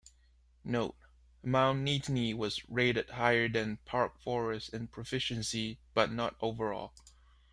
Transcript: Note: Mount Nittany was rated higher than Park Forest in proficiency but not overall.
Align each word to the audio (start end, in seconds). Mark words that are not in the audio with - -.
Note: 0.63 0.95
Mount 1.43 1.85
Nittany 1.85 2.35
was 2.35 2.67
rated 2.67 3.11
higher 3.11 3.47
than 3.47 3.77
Park 3.85 4.19
Forest 4.19 4.73
in 4.73 4.87
proficiency 4.87 5.77
but 5.93 6.11
not 6.11 6.35
overall. 6.41 6.95